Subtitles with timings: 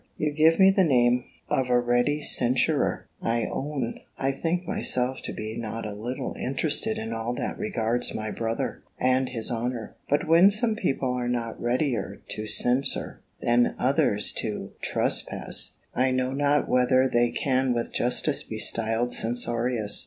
[0.17, 3.05] You give me the name of a ready censurer.
[3.21, 8.11] I own, I think myself to be not a little interested in all that regards
[8.15, 9.93] my brother, and his honour.
[10.09, 16.31] But when some people are not readier to censure, than others to trespass, I know
[16.33, 19.99] not whether they can with justice be styled censorious.